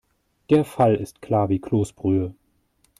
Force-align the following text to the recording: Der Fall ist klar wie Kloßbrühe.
Der 0.49 0.65
Fall 0.65 0.95
ist 0.95 1.21
klar 1.21 1.49
wie 1.49 1.59
Kloßbrühe. 1.59 2.33